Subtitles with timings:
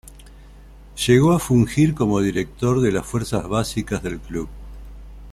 [1.05, 4.49] Llegó a fungir como director de las fuerzas básicas del Club.